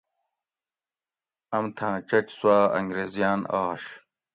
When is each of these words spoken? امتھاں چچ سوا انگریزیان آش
امتھاں 1.55 1.95
چچ 2.09 2.27
سوا 2.39 2.59
انگریزیان 2.79 3.39
آش 3.63 3.83